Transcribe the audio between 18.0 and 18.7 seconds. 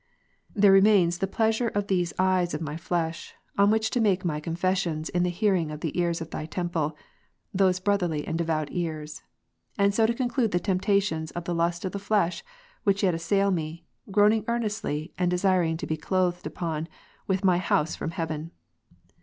heaven.